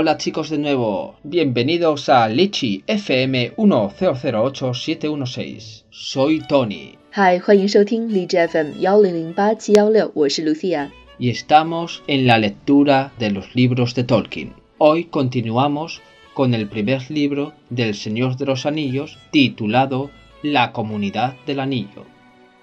[0.00, 5.84] Hola chicos de nuevo, bienvenidos a Lichi FM 1008716.
[5.90, 6.94] Soy Tony.
[7.10, 10.90] 嗨，欢迎收听荔枝 FM 幺零零八七幺六，我是 Lucia。
[11.18, 14.54] y estamos en la lectura de los libros de Tolkien.
[14.78, 16.00] Hoy continuamos
[16.34, 20.10] con el primer libro del Señor de los Anillos titulado
[20.42, 22.04] La Comunidad del Anillo.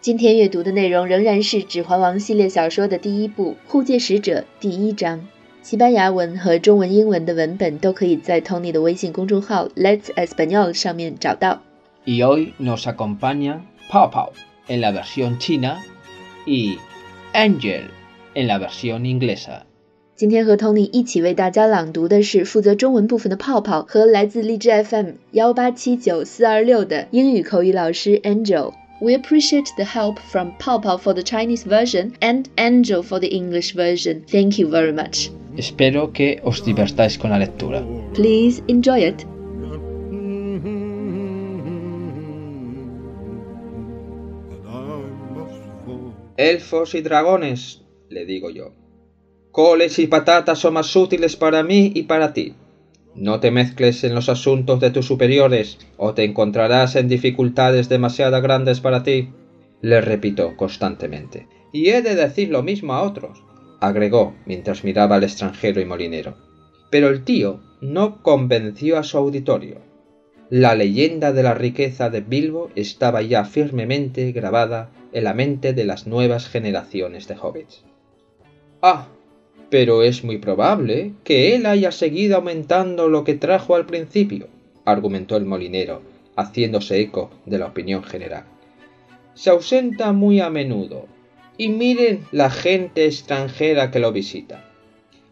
[0.02, 5.26] 今天阅读的内容仍然是《指环王》系列小说的第一部《护戒使者》第一章。
[5.69, 11.61] 西班牙文和中文、英文的文本都可以在 Tony 的微信公众号 Let's Español 上面找到。
[12.07, 14.33] Y hoy nos acompañan Pau Pau
[14.67, 15.77] en la versión china
[16.47, 16.79] y
[17.35, 17.83] Angel
[18.35, 19.65] en la versión inglesa.
[20.17, 28.73] 今天和 Tony 一起为大家朗读的是负责中文部分的泡泡和来自荔枝 FM 幺八七九四二六的英语口语老师 Angel。
[29.01, 33.73] We appreciate the help from Pao Pao for the Chinese version and Angel for the English
[33.75, 34.25] version.
[34.29, 35.31] Thank you very much.
[35.57, 37.85] Espero que os divertáis con la lectura.
[38.15, 39.25] Please enjoy it.
[46.37, 48.73] Elfos y dragones, le digo yo.
[49.53, 52.55] Coles y patatas son más útiles para mí y para ti.
[53.15, 58.41] No te mezcles en los asuntos de tus superiores o te encontrarás en dificultades demasiado
[58.41, 59.31] grandes para ti,
[59.81, 61.47] le repito constantemente.
[61.73, 63.43] Y he de decir lo mismo a otros,
[63.81, 66.37] agregó mientras miraba al extranjero y molinero.
[66.91, 69.77] Pero el tío no convenció a su auditorio.
[70.51, 75.85] La leyenda de la riqueza de Bilbo estaba ya firmemente grabada en la mente de
[75.85, 77.85] las nuevas generaciones de hobbits.
[78.81, 79.09] Ah,
[79.71, 84.49] pero es muy probable que él haya seguido aumentando lo que trajo al principio,
[84.85, 86.03] argumentó el molinero,
[86.37, 88.45] haciéndose eco de la opinión general.
[89.35, 91.07] Se ausenta muy a menudo,
[91.57, 94.65] y miren la gente extranjera que lo visita.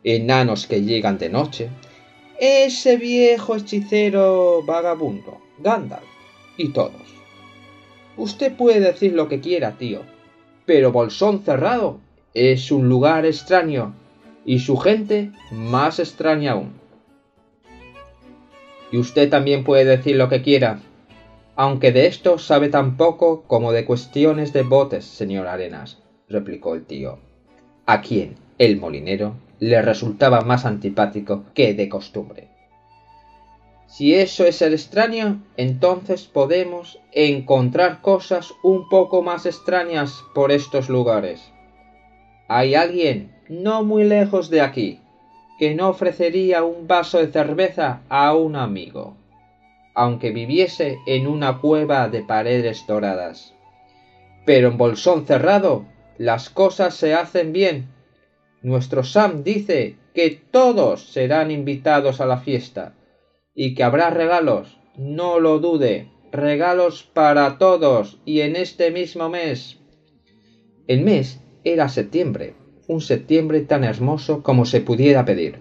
[0.05, 1.71] Enanos que llegan de noche,
[2.39, 6.05] ese viejo hechicero vagabundo, Gandalf,
[6.57, 7.17] y todos.
[8.17, 10.03] Usted puede decir lo que quiera, tío,
[10.67, 12.01] pero Bolsón Cerrado
[12.35, 13.95] es un lugar extraño
[14.47, 16.73] y su gente más extraña aún.
[18.93, 20.81] Y usted también puede decir lo que quiera,
[21.57, 25.99] aunque de esto sabe tan poco como de cuestiones de botes, señor Arenas,
[26.29, 27.19] replicó el tío,
[27.85, 32.49] a quien el molinero le resultaba más antipático que de costumbre.
[33.89, 40.89] Si eso es el extraño, entonces podemos encontrar cosas un poco más extrañas por estos
[40.89, 41.53] lugares.
[42.49, 45.01] Hay alguien no muy lejos de aquí
[45.59, 49.17] que no ofrecería un vaso de cerveza a un amigo,
[49.95, 53.55] aunque viviese en una cueva de paredes doradas.
[54.45, 55.87] Pero en Bolsón cerrado
[56.19, 57.89] las cosas se hacen bien.
[58.63, 62.95] Nuestro Sam dice que todos serán invitados a la fiesta
[63.55, 69.79] y que habrá regalos, no lo dude, regalos para todos y en este mismo mes.
[70.87, 72.55] El mes era septiembre,
[72.89, 75.59] un septiembre tan hermoso como se pudiera pedir.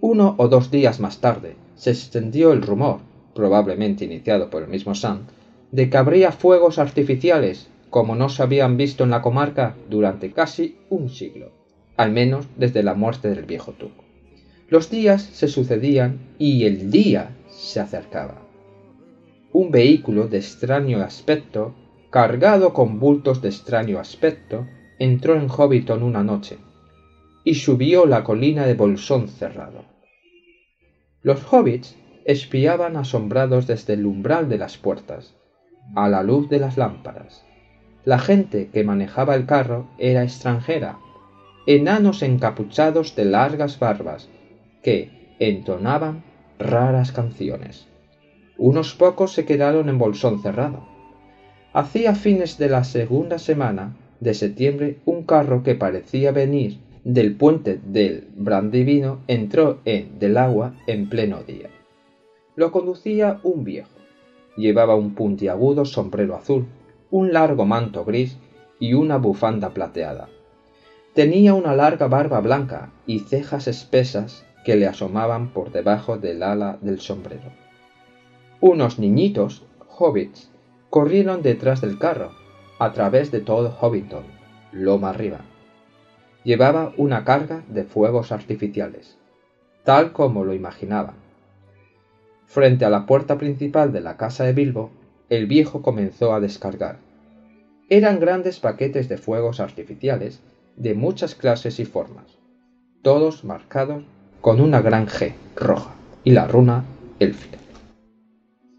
[0.00, 3.00] Uno o dos días más tarde se extendió el rumor,
[3.34, 5.26] probablemente iniciado por el mismo Sam,
[5.70, 10.78] de que habría fuegos artificiales como no se habían visto en la comarca durante casi
[10.88, 11.52] un siglo,
[11.96, 14.04] al menos desde la muerte del viejo Tuco.
[14.68, 18.40] Los días se sucedían y el día se acercaba.
[19.52, 21.74] Un vehículo de extraño aspecto,
[22.08, 24.66] cargado con bultos de extraño aspecto,
[24.98, 26.58] entró en Hobbiton una noche
[27.44, 29.84] y subió la colina de Bolsón cerrado.
[31.22, 35.34] Los hobbits espiaban asombrados desde el umbral de las puertas,
[35.94, 37.44] a la luz de las lámparas.
[38.04, 40.98] La gente que manejaba el carro era extranjera,
[41.66, 44.28] enanos encapuchados de largas barbas,
[44.82, 46.24] que entonaban
[46.58, 47.88] raras canciones.
[48.58, 50.86] Unos pocos se quedaron en Bolsón cerrado.
[51.72, 57.80] Hacía fines de la segunda semana de septiembre un carro que parecía venir del puente
[57.84, 61.70] del Brandivino entró en del agua en pleno día.
[62.54, 63.90] Lo conducía un viejo.
[64.56, 66.66] Llevaba un puntiagudo sombrero azul,
[67.10, 68.38] un largo manto gris
[68.78, 70.28] y una bufanda plateada.
[71.14, 76.78] Tenía una larga barba blanca y cejas espesas que le asomaban por debajo del ala
[76.80, 77.50] del sombrero.
[78.60, 79.64] Unos niñitos,
[79.98, 80.48] hobbits,
[80.90, 82.30] corrieron detrás del carro,
[82.84, 84.24] a través de todo Hobbiton,
[84.72, 85.42] loma arriba.
[86.42, 89.16] Llevaba una carga de fuegos artificiales,
[89.84, 91.14] tal como lo imaginaba.
[92.46, 94.90] Frente a la puerta principal de la casa de Bilbo,
[95.28, 96.96] el viejo comenzó a descargar.
[97.88, 100.42] Eran grandes paquetes de fuegos artificiales
[100.76, 102.36] de muchas clases y formas,
[103.02, 104.02] todos marcados
[104.40, 105.94] con una gran G roja
[106.24, 106.82] y la runa
[107.20, 107.61] Elfir.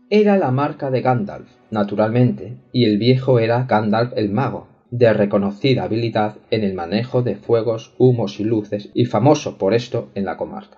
[0.10, 5.84] Era la marca de Gandalf, naturalmente, y el viejo era Gandalf el mago, de reconocida
[5.84, 10.38] habilidad en el manejo de fuegos, humos y luces, y famoso por esto en la
[10.38, 10.78] comarca.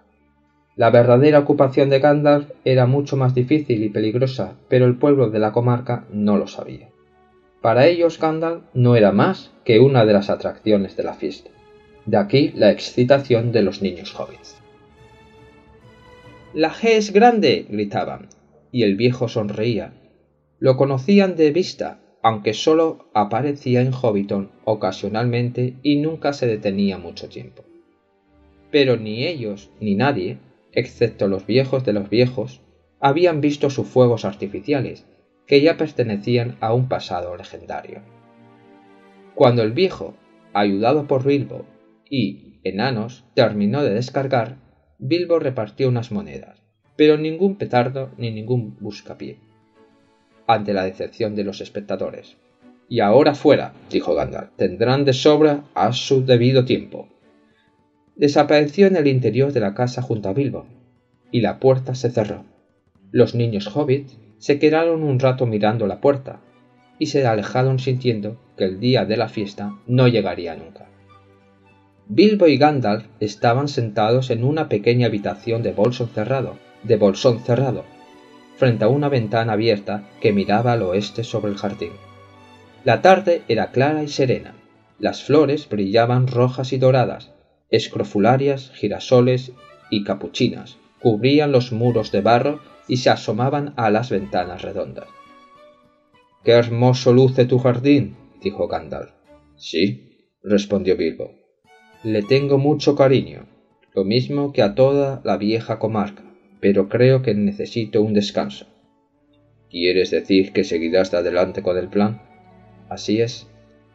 [0.76, 5.40] La verdadera ocupación de Gandalf era mucho más difícil y peligrosa, pero el pueblo de
[5.40, 6.90] la comarca no lo sabía.
[7.62, 11.50] Para ellos Gandalf no era más que una de las atracciones de la fiesta.
[12.06, 14.62] De aquí la excitación de los niños hobbits.
[16.54, 18.30] La G es grande, gritaban,
[18.76, 19.94] y el viejo sonreía.
[20.60, 27.30] Lo conocían de vista, aunque solo aparecía en Hobbiton ocasionalmente y nunca se detenía mucho
[27.30, 27.64] tiempo.
[28.72, 30.40] Pero ni ellos ni nadie,
[30.74, 32.60] excepto los viejos de los viejos,
[33.00, 35.06] habían visto sus fuegos artificiales,
[35.48, 38.02] que ya pertenecían a un pasado legendario.
[39.36, 40.16] Cuando el viejo,
[40.52, 41.66] ayudado por Bilbo
[42.10, 44.58] y enanos, terminó de descargar,
[45.00, 46.65] Bilbo repartió unas monedas,
[46.96, 49.38] pero ningún petardo ni ningún buscapié,
[50.48, 52.38] ante la decepción de los espectadores.
[52.88, 57.08] Y ahora fuera, dijo Gandalf, tendrán de sobra a su debido tiempo.
[58.16, 60.66] Desapareció en el interior de la casa junto a Bilbo,
[61.32, 62.46] y la puerta se cerró.
[63.12, 66.40] Los niños hobbits se quedaron un rato mirando la puerta,
[67.00, 70.88] y se alejaron sintiendo que el día de la fiesta no llegaría nunca.
[72.08, 77.84] Bilbo y Gandalf estaban sentados en una pequeña habitación de bolsón cerrado, de bolsón cerrado,
[78.58, 81.92] frente a una ventana abierta que miraba al oeste sobre el jardín.
[82.84, 84.56] La tarde era clara y serena.
[85.00, 87.32] Las flores brillaban rojas y doradas,
[87.70, 89.52] escrofularias, girasoles
[89.90, 95.08] y capuchinas cubrían los muros de barro y se asomaban a las ventanas redondas.
[96.44, 99.12] Qué hermoso luce tu jardín, dijo Gandalf.
[99.56, 101.30] Sí, respondió Bilbo.
[102.04, 103.46] Le tengo mucho cariño,
[103.94, 106.24] lo mismo que a toda la vieja comarca,
[106.66, 108.66] pero creo que necesito un descanso.
[109.70, 112.24] ¿Quieres decir que seguirás de adelante con el plan?
[112.90, 113.48] Así es.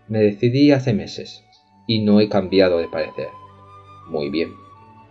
[0.07, 1.43] Me decidí hace meses,
[1.89, 3.27] y no he cambiado de parecer.
[4.09, 4.51] Muy bien.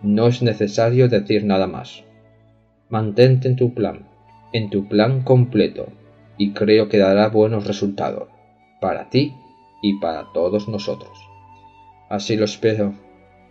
[0.02, 2.06] No es necesario decir nada más.
[2.88, 4.08] Mantente en tu plan,
[4.54, 5.88] en tu plan completo,
[6.38, 8.30] y creo que dará buenos resultados,
[8.80, 9.34] para ti
[9.82, 11.20] y para todos nosotros.
[12.08, 12.94] Así lo espero.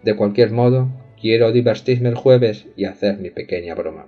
[0.03, 0.89] De cualquier modo,
[1.20, 4.08] quiero divertirme el jueves y hacer mi pequeña broma.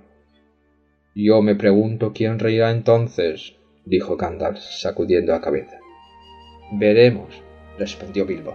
[1.14, 5.78] Yo me pregunto quién reirá entonces, dijo Gandalf, sacudiendo la cabeza.
[6.72, 7.42] Veremos,
[7.78, 8.54] respondió Bilbo.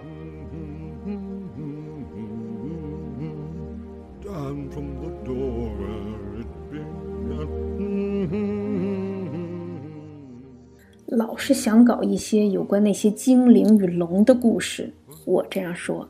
[11.07, 14.93] “老是想搞一些有关那些精灵与龙的故事。”
[15.26, 16.08] 我这样说，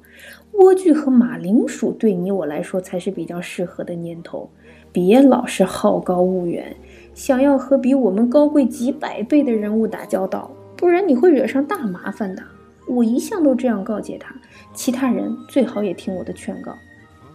[0.52, 4.48] 莴苣和马铃薯对你我来说才是比较适合的念头。
[4.92, 6.76] 别老是好高骛远，
[7.12, 12.42] 想要和比我们高贵几百倍的人物打交道，不然你会惹上大麻烦的。
[12.86, 14.34] 我一向都这样告诫他，
[14.72, 16.72] 其他人最好也听我的劝告。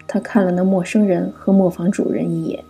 [0.08, 2.64] 他看了那陌生人和磨坊主人一眼，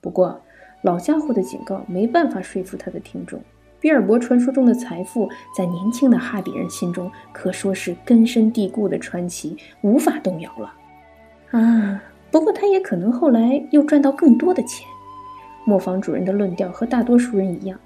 [0.00, 0.40] 不过
[0.82, 3.40] 老家伙的警告没办法说服他的听众。
[3.80, 10.72] 比尔博传说中的财富，在年轻的哈比人心中可说是根深蒂固的传奇，无法动摇了。
[11.50, 14.86] 啊，不过他也可能后来又赚到更多的钱。
[15.64, 17.78] 磨坊主人的论调和大多数人一样，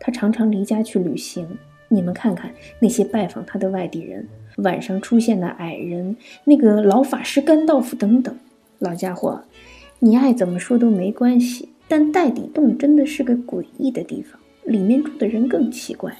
[0.00, 1.46] 他常常离家去旅行。
[1.88, 2.50] 你们看看
[2.80, 4.26] 那些拜访他的外地人，
[4.56, 8.36] 晚上出现的矮人，那个老法师甘道夫等等。
[8.80, 9.42] 老家伙，
[10.00, 14.40] 你爱怎么说都没关系，但袋底洞真的是个诡异的地方。
[14.66, 16.14] 里面住的人更奇怪。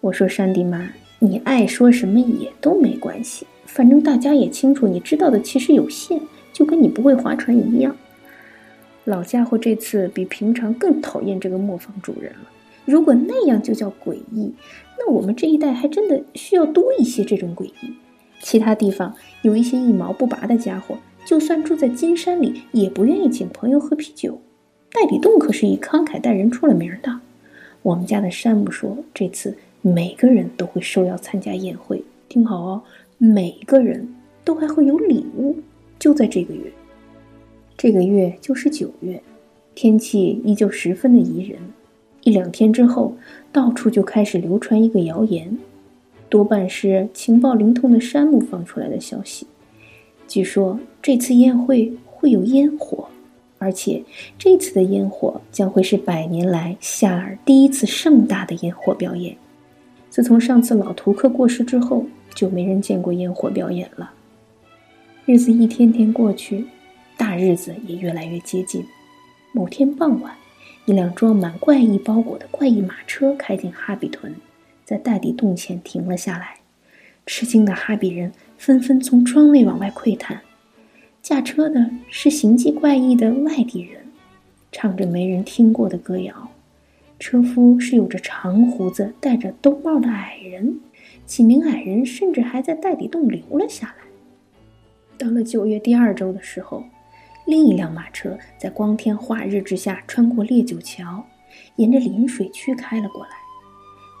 [0.00, 6.20] 我说山迪妈，你爱说什么也都没关系，反正大家也清楚，你知道的其实有限，
[6.52, 7.96] 就跟你不会划船一样。
[9.04, 12.48] 老家伙这次比平常更讨厌这个磨坊主人了。
[12.84, 14.52] 如果那样就叫诡异，
[14.98, 17.94] 那我们这一代还真的需要多一些这种诡异。
[18.40, 24.40] 其他地方有一些一毛不拔的家伙，就算住在金山里，也不愿意请朋友喝啤酒。
[24.92, 27.20] 戴比洞可是以慷慨待人出了名的。
[27.82, 32.82] 我们家的山姆说：“这次每个人都会受邀参加宴会，听好哦，
[33.18, 34.08] 每个人
[34.44, 35.56] 都还会有礼物。
[35.98, 36.72] 就在这个月，
[37.76, 39.20] 这个月就是九月，
[39.74, 41.58] 天气依旧十分的宜人。
[42.22, 43.16] 一两天之后，
[43.50, 45.58] 到处就开始流传一个谣言，
[46.28, 49.46] 多半是情报灵通的山姆放出来的消息。
[50.28, 53.08] 据说这次宴会会有烟火。”
[53.62, 54.02] 而且
[54.36, 59.36] 这次的烟火将会是百年来夏尔第一次盛大的烟火表演。
[60.10, 62.04] 自从上次老图克过世之后，
[62.34, 64.12] 就没人见过烟火表演了。
[65.26, 66.66] 日子一天天过去，
[67.16, 68.84] 大日子也越来越接近。
[69.52, 70.34] 某天傍晚，
[70.86, 74.34] 一辆装满怪异包裹的怪异马车开进哈比屯，
[74.84, 76.56] 在大地洞前停了下来。
[77.26, 80.40] 吃惊的哈比人纷纷从窗内往外窥探。
[81.22, 84.02] 驾车的是行迹怪异的外地人，
[84.72, 86.50] 唱着没人听过的歌谣。
[87.20, 90.80] 车夫是有着长胡子、戴着兜帽的矮人。
[91.24, 94.04] 几名矮人甚至还在袋底洞留了下来。
[95.16, 96.82] 到了九月第二周的时候，
[97.46, 101.24] 另一辆马车在光天化日之下穿过烈酒桥，
[101.76, 103.30] 沿着临水区开了过来。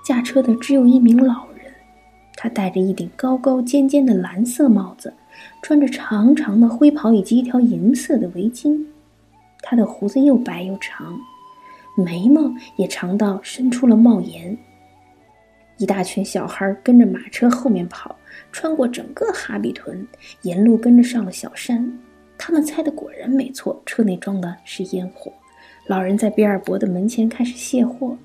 [0.06, 1.72] 驾车的只有一名老人，
[2.36, 5.12] 他戴着一顶高高尖尖的蓝色帽子。
[5.62, 8.84] 穿着长长的灰袍以及一条银色的围巾，
[9.62, 11.18] 他的胡子又白又长，
[11.96, 14.56] 眉毛也长到伸出了帽檐。
[15.78, 18.14] 一大群小孩跟着马车后面跑，
[18.52, 20.06] 穿过整个哈比屯，
[20.42, 21.98] 沿路跟着上了小山。
[22.38, 25.32] 他们猜的果然没错，车内装的是烟火。
[25.86, 28.16] 老人在比尔博的门前开始卸货，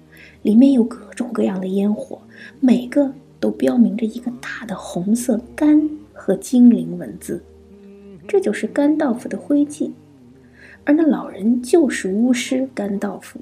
[0.43, 2.19] 里面有各种各样的烟火，
[2.59, 5.89] 每个都标明着一个大的红色“干”。
[6.17, 7.43] 和精灵文字，
[8.27, 9.93] 这就是甘道夫的徽记，
[10.83, 13.39] 而那老人就是巫师甘道夫。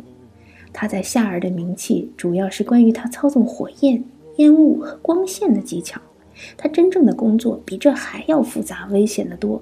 [0.73, 4.03] 他在夏尔的名气主要是关于他操纵火焰、
[4.35, 6.01] 烟雾和光线的技巧。
[6.57, 9.61] 他真正的工作比这还要复杂、危险得多，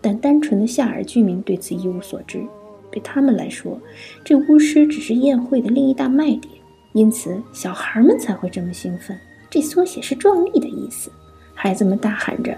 [0.00, 2.42] 但单纯的夏尔居民对此一无所知。
[2.90, 3.78] 对他们来说，
[4.24, 6.48] 这巫师只是宴会的另一大卖点，
[6.94, 9.14] 因此小孩们才会这么兴奋。
[9.50, 11.10] 这缩写是“壮丽”的意思。
[11.58, 12.56] 孩子们大喊着，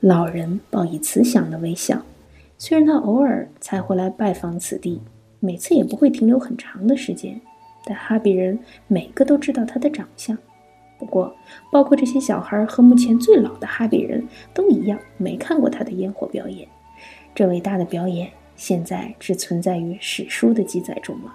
[0.00, 2.00] 老人报以慈祥的微笑。
[2.56, 5.00] 虽然他偶尔才会来拜访此地，
[5.38, 7.38] 每次也不会停留很长的时间，
[7.84, 10.36] 但哈比人每个都知道他的长相。
[10.98, 11.32] 不过，
[11.70, 16.66] 包括这些小孩和目前最老的哈比人都一样，没看过他的烟火表演。
[17.34, 21.32] 这伟大的表演现在只存在于史书的记载中了。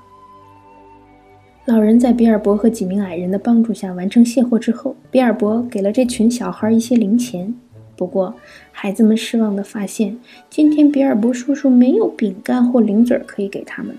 [1.65, 7.53] 老人在比尔博和几名矮人的帮助下完成卸货之后，比尔博给了这群小孩一些零钱。
[7.95, 8.33] 不过，
[8.73, 13.95] 孩子们失望地发现，今天比尔博叔叔没有饼干或零嘴可以给他们。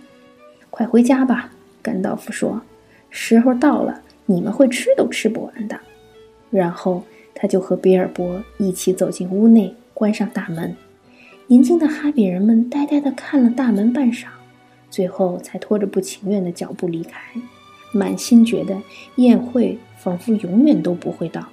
[0.68, 2.60] 快回家吧，甘道夫说
[3.08, 5.80] ：“时候到了，你们会吃都吃不完的。”
[6.50, 7.02] 然后
[7.34, 10.76] 他就和比尔博一起走进屋内，关上大门。
[11.46, 14.26] 年轻的哈比人们呆呆地看了大门半晌，
[14.94, 17.20] 最后才拖着不情愿的脚步离开。
[17.92, 18.80] 满心觉得
[19.16, 21.48] 宴会仿佛永远都不会到。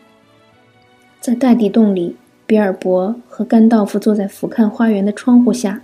[1.20, 5.82] 在大地洞里，比尔博和甘道夫坐在俯瞰花园的窗户下。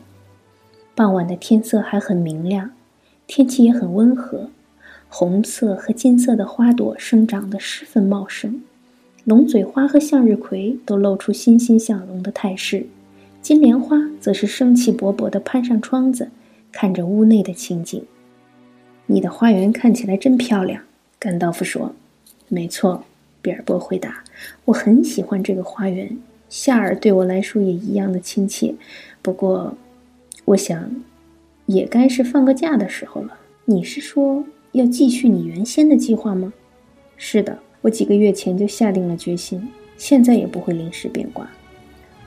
[0.94, 2.70] 傍晚的天色还很明亮，
[3.26, 4.52] 天气也很温和，
[5.10, 8.62] 红色和金色的花朵生长得十分茂盛，
[9.24, 12.86] 龙嘴花和向日葵都露出欣欣向荣的态势，
[13.42, 16.30] 金莲花则是生气勃勃地攀上窗子，
[16.80, 18.06] 看着屋内的情景。
[19.08, 20.84] 你的花园看起来真漂亮，
[21.18, 21.96] 甘道夫说。
[22.50, 23.04] “没错。”
[23.42, 24.24] 比尔博回答
[24.66, 26.16] ，“我很喜欢这个花园。
[26.50, 28.76] 夏尔对我来说也一样的亲切。
[29.24, 29.76] 不过，
[30.46, 31.04] 我想，
[31.66, 33.40] 也该是放个假的时候了。
[33.66, 36.54] 你是说要继续你原先的计划吗
[37.18, 39.68] ？”“是的，我几个月前就下定了决心，
[39.98, 41.50] 现在也不会临时变卦。”“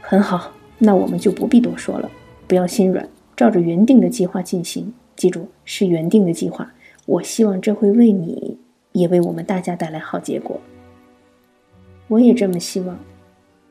[0.02, 2.10] 很好，那我们就不必多说了。
[2.48, 3.08] 不要心软，
[3.40, 6.70] 照着原定的计划进行。”记住，是原定的计划。
[7.06, 8.58] 我希望这会为你，
[8.92, 10.60] 也为我们大家带来好结果。
[12.08, 12.98] 我也这么希望。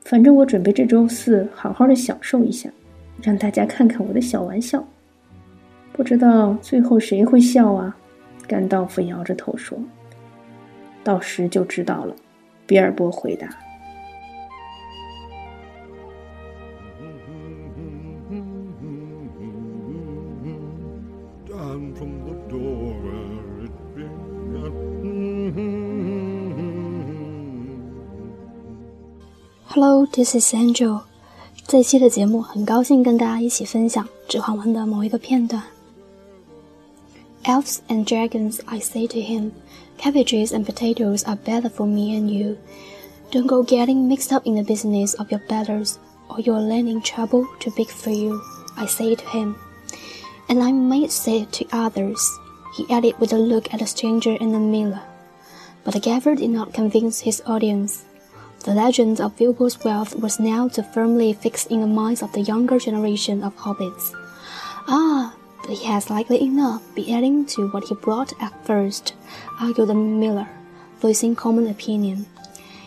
[0.01, 2.67] 反正我准备这周四好好的享受一下，
[3.21, 4.83] 让大家看看我的小玩笑。
[5.93, 7.95] 不知道最后谁会笑啊？
[8.47, 9.77] 甘道夫摇着头说
[11.05, 12.15] ：“到时就知道了。”
[12.65, 13.47] 比尔博回答。
[29.78, 31.02] Hello, this is Angel。
[31.66, 35.62] 这期的节目很高兴跟大家一起分享《指环王》的某一个片段。
[37.44, 39.52] Elves and dragons, I say to him,
[39.98, 42.56] cabbages and potatoes are better for me and you.
[43.30, 47.46] Don't go getting mixed up in the business of your battles, or you're landing trouble
[47.58, 48.40] too big for you,
[48.76, 49.56] I say to him.
[50.48, 52.20] And I might say it to others,
[52.76, 55.02] he added with a look at the stranger and the miller.
[55.84, 58.04] But the gaffer did not convince his audience.
[58.65, 62.41] The legend of Bilbo's wealth was now too firmly fixed in the minds of the
[62.41, 64.13] younger generation of hobbits.
[64.87, 69.13] Ah, but he has likely enough been adding to what he brought at first,
[69.61, 70.47] argued the miller,
[70.99, 72.25] voicing common opinion.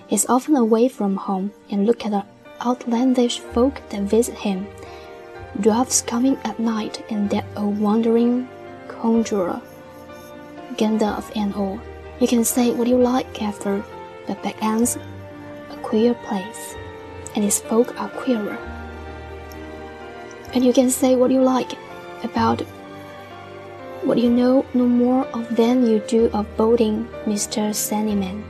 [0.09, 2.25] He's often away from home and look at the
[2.61, 4.67] outlandish folk that visit him.
[5.61, 8.49] dwarfs coming at night, and that old wandering
[8.89, 9.61] conjurer,
[10.77, 11.81] Gandalf and all.
[12.21, 13.83] You can say what you like, Gaffer,
[14.27, 14.97] but a
[15.93, 16.75] queer place,
[17.37, 18.57] and its folk are queerer.
[20.55, 21.73] And you can say what you like
[22.25, 22.63] about
[24.03, 27.77] what you know no more of than you do of boating, Mr.
[27.77, 28.43] Sandyman,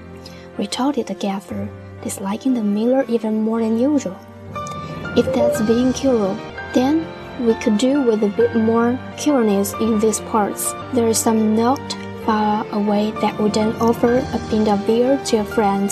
[0.56, 1.68] retorted the gaffer,
[2.04, 4.16] disliking the miller even more than usual.
[5.16, 6.38] If that's being cruel,
[6.74, 7.04] then
[7.44, 10.72] we could do with a bit more cureness in these parts.
[10.94, 11.82] There is some not
[12.24, 15.90] far away that wouldn't offer a pint of beer to a friend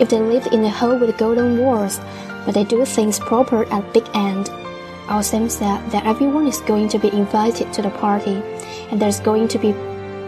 [0.00, 2.00] if they lived in a hole with golden walls,
[2.44, 4.48] but they do things proper at Big End.
[5.08, 8.42] Our Sam said that everyone is going to be invited to the party,
[8.90, 9.72] and there's going to be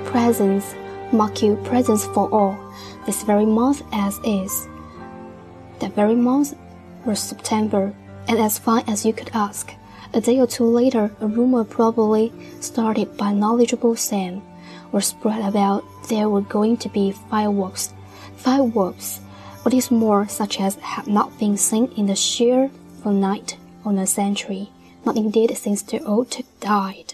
[0.05, 0.75] presents,
[1.13, 2.57] mark you presents for all,
[3.07, 4.69] this very month as is.
[5.81, 6.55] That very month
[7.05, 7.95] was September,
[8.29, 9.75] and as fine as you could ask.
[10.15, 14.43] A day or two later, a rumor probably started by knowledgeable Sam
[14.93, 17.93] was spread about there were going to be fireworks.
[18.37, 19.21] Fireworks,
[19.69, 22.71] what is more, such as have not been seen in the sheer
[23.03, 24.71] for night on a century,
[25.05, 27.13] not indeed since the old died.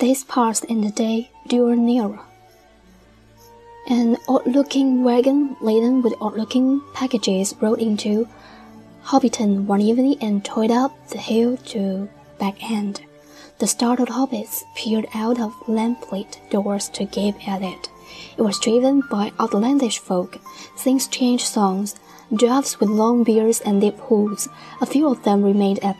[0.00, 2.18] Days passed and the day drew nearer.
[3.88, 8.26] An odd-looking wagon laden with odd-looking packages rode into
[9.04, 12.08] Hobbiton one evening and toiled up the hill to
[12.40, 13.02] Back End.
[13.60, 17.88] The startled hobbits peered out of lamplit doors to gape at it.
[18.36, 20.38] It was driven by outlandish folk,
[20.76, 21.94] sing strange songs,
[22.34, 24.48] dwarfs with long beards and deep hoods.
[24.80, 25.96] A few of them remained at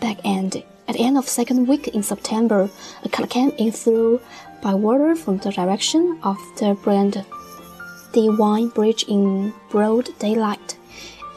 [0.00, 0.62] Back End.
[0.88, 2.68] At the end of second week in September,
[3.04, 4.20] a car came in through
[4.62, 7.24] by water from the direction of the Brand
[8.12, 10.76] the Wine Bridge in broad daylight.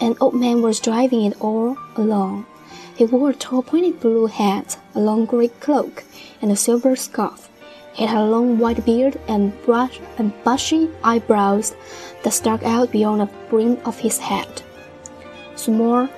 [0.01, 2.47] An old man was driving it all along.
[2.95, 6.03] He wore a tall pointed blue hat, a long grey cloak,
[6.41, 7.49] and a silver scarf.
[7.93, 11.75] He had a long white beard and brush and bushy eyebrows
[12.23, 14.63] that stuck out beyond the brim of his hat.
[15.55, 16.09] Some more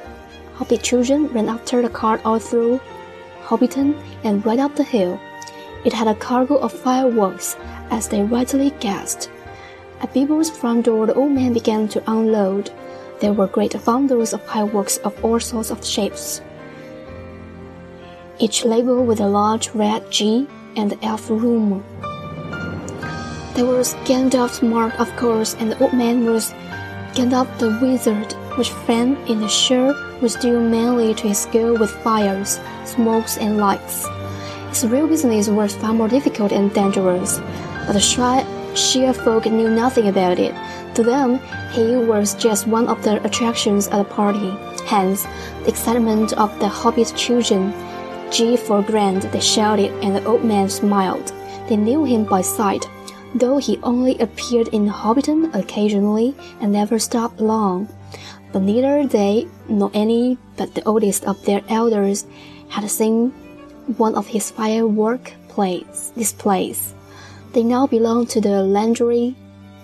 [0.55, 2.79] Hobbit children ran after the cart all through
[3.43, 5.19] Hobbiton and right up the hill.
[5.83, 7.57] It had a cargo of fireworks,
[7.91, 9.29] as they rightly guessed.
[9.99, 12.71] At Bibel's front door, the old man began to unload.
[13.19, 16.41] There were great bundles of fireworks of all sorts of shapes,
[18.39, 21.83] each labeled with a large red G and elf room.
[23.55, 26.53] There was Gandalf's mark, of course, and the old man was
[27.13, 31.89] Gandalf the wizard, which friend in the shire was due mainly to his skill with
[32.03, 34.05] fires, smokes, and lights.
[34.69, 37.39] His real business was far more difficult and dangerous,
[37.87, 40.53] but the shy, sheer folk knew nothing about it.
[40.95, 41.39] To them,
[41.71, 44.51] he was just one of the attractions at the party.
[44.85, 45.23] Hence,
[45.63, 47.73] the excitement of the Hobbit children.
[48.35, 51.31] G for grand, they shouted, and the old man smiled.
[51.69, 52.85] They knew him by sight,
[53.33, 57.87] though he only appeared in Hobbiton occasionally and never stopped long.
[58.51, 62.25] But neither they nor any but the oldest of their elders
[62.67, 63.31] had seen
[63.95, 66.93] one of his firework plays, displays.
[67.53, 69.33] They now belonged to the Landry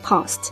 [0.04, 0.52] past.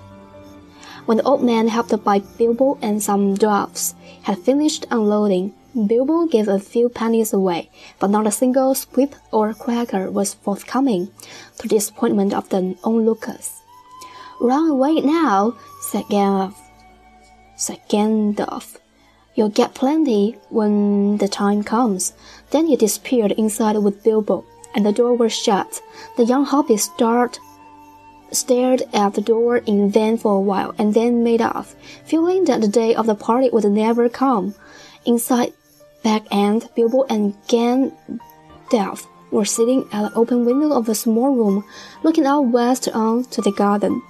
[1.05, 6.47] When the old man, helped by Bilbo and some dwarfs, had finished unloading, Bilbo gave
[6.47, 11.11] a few pennies away, but not a single squib or cracker was forthcoming,
[11.57, 13.61] to the disappointment of the onlookers.
[14.41, 16.55] Run away now, said Gandalf.
[17.55, 18.77] Said Gandalf.
[19.35, 22.13] You'll get plenty when the time comes.
[22.49, 25.81] Then he disappeared inside with Bilbo, and the door was shut.
[26.17, 27.39] The young hobbit started
[28.31, 32.61] stared at the door in vain for a while, and then made off, feeling that
[32.61, 34.55] the day of the party would never come.
[35.05, 35.53] Inside
[36.03, 41.63] Back End, Bilbo and Gandalf were sitting at the open window of a small room,
[42.03, 44.01] looking out west on to the garden.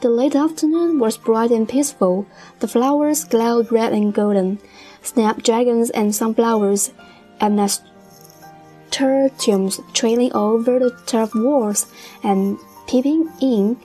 [0.00, 2.26] The late afternoon was bright and peaceful.
[2.60, 4.58] The flowers glowed red and golden.
[5.02, 6.92] Snapdragons and sunflowers
[7.40, 11.86] and nasturtiums trailing over the turf walls
[12.22, 13.76] and peeping in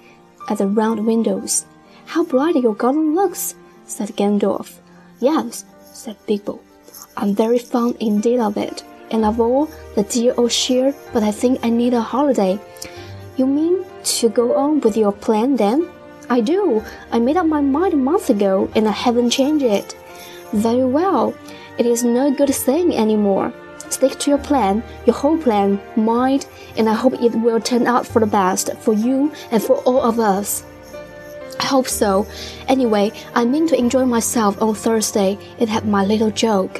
[0.50, 1.66] at the round windows.
[2.06, 4.80] How bright your garden looks, said Gandalf.
[5.20, 6.60] Yes, said Bilbo.
[7.22, 11.32] I'm very fond indeed of it, and of all the dear old shire, but I
[11.32, 12.58] think I need a holiday.
[13.36, 13.84] You mean
[14.20, 15.90] to go on with your plan then?
[16.30, 16.82] I do.
[17.12, 19.98] I made up my mind a month ago, and I haven't changed it.
[20.54, 21.34] Very well.
[21.78, 23.52] It is no good saying any more.
[23.90, 26.46] Stick to your plan, your whole plan, mind,
[26.78, 30.02] and I hope it will turn out for the best for you and for all
[30.02, 30.64] of us.
[31.60, 32.26] I hope so.
[32.70, 36.80] Anyway, I mean to enjoy myself on Thursday and have my little joke.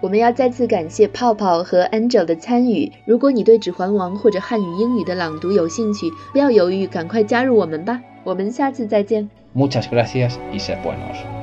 [0.00, 2.90] 我们要再次感谢泡泡和 Angel 的参与。
[3.04, 8.00] 如果你对《指环王》或者汉语英语的朗读有兴趣，不要犹豫，赶快加入我们吧。
[8.24, 9.28] 我们下次再见。
[9.54, 11.39] Muchas gracias y s e buenos.